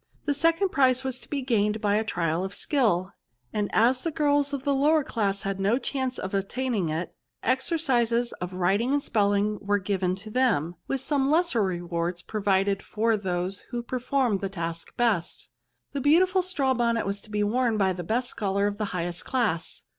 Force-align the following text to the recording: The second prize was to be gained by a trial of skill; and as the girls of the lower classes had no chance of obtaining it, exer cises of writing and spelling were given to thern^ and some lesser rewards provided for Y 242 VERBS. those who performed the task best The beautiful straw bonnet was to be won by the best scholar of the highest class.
The 0.25 0.33
second 0.33 0.69
prize 0.69 1.03
was 1.03 1.19
to 1.19 1.29
be 1.29 1.43
gained 1.43 1.79
by 1.79 1.93
a 1.93 2.03
trial 2.03 2.43
of 2.43 2.55
skill; 2.55 3.11
and 3.53 3.69
as 3.71 4.01
the 4.01 4.09
girls 4.09 4.51
of 4.51 4.63
the 4.63 4.73
lower 4.73 5.03
classes 5.03 5.43
had 5.43 5.59
no 5.59 5.77
chance 5.77 6.17
of 6.17 6.33
obtaining 6.33 6.89
it, 6.89 7.13
exer 7.43 7.77
cises 7.77 8.31
of 8.41 8.51
writing 8.55 8.93
and 8.93 9.03
spelling 9.03 9.59
were 9.61 9.77
given 9.77 10.15
to 10.15 10.31
thern^ 10.31 10.73
and 10.89 10.99
some 10.99 11.29
lesser 11.29 11.61
rewards 11.63 12.23
provided 12.23 12.81
for 12.81 13.11
Y 13.11 13.17
242 13.17 13.21
VERBS. 13.21 13.23
those 13.23 13.59
who 13.69 13.83
performed 13.83 14.41
the 14.41 14.49
task 14.49 14.97
best 14.97 15.51
The 15.93 16.01
beautiful 16.01 16.41
straw 16.41 16.73
bonnet 16.73 17.05
was 17.05 17.21
to 17.21 17.29
be 17.29 17.43
won 17.43 17.77
by 17.77 17.93
the 17.93 18.03
best 18.03 18.29
scholar 18.29 18.65
of 18.65 18.79
the 18.79 18.85
highest 18.97 19.25
class. 19.25 19.83